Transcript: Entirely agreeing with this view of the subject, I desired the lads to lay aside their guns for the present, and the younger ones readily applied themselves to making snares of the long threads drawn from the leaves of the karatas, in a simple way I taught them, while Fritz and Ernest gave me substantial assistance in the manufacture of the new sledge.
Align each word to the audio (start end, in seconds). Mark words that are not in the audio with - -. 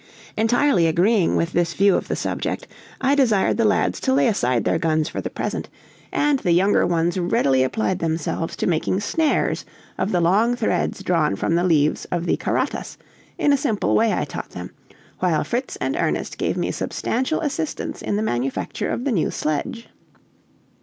Entirely 0.35 0.87
agreeing 0.87 1.35
with 1.35 1.53
this 1.53 1.75
view 1.75 1.95
of 1.95 2.07
the 2.07 2.15
subject, 2.15 2.65
I 2.99 3.13
desired 3.13 3.57
the 3.57 3.65
lads 3.65 3.99
to 3.99 4.13
lay 4.15 4.25
aside 4.25 4.63
their 4.63 4.79
guns 4.79 5.07
for 5.09 5.21
the 5.21 5.29
present, 5.29 5.69
and 6.11 6.39
the 6.39 6.53
younger 6.53 6.87
ones 6.87 7.19
readily 7.19 7.61
applied 7.61 7.99
themselves 7.99 8.55
to 8.55 8.65
making 8.65 9.01
snares 9.01 9.63
of 9.99 10.11
the 10.11 10.19
long 10.19 10.55
threads 10.55 11.03
drawn 11.03 11.35
from 11.35 11.53
the 11.53 11.63
leaves 11.63 12.05
of 12.05 12.25
the 12.25 12.37
karatas, 12.37 12.97
in 13.37 13.53
a 13.53 13.57
simple 13.57 13.93
way 13.95 14.11
I 14.11 14.25
taught 14.25 14.49
them, 14.49 14.71
while 15.19 15.43
Fritz 15.43 15.75
and 15.75 15.95
Ernest 15.95 16.39
gave 16.39 16.57
me 16.57 16.71
substantial 16.71 17.39
assistance 17.41 18.01
in 18.01 18.15
the 18.15 18.23
manufacture 18.23 18.89
of 18.89 19.03
the 19.05 19.11
new 19.11 19.29
sledge. 19.29 19.87